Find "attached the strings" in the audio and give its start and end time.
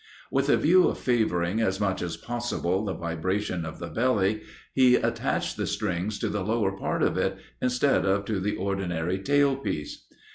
4.95-6.17